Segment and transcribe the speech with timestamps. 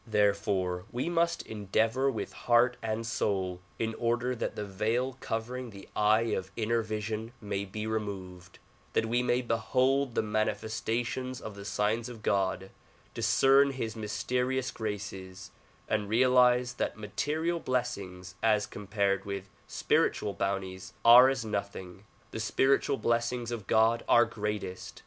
[0.07, 4.35] Therefore we DISCOURSES DELIVERED TX CHICAGO 87 must endeavor with heart and soul in order
[4.35, 8.57] that the veil covering the eye of inner vision may be removed,
[8.93, 12.71] that we may behold the manifestations of the signs of God,
[13.13, 15.51] discern his mysterious graces,
[15.87, 22.05] and realize that material blessings as compared with spiritual bounties are as nothing.
[22.31, 24.99] The spiritual blessings of God are greatest.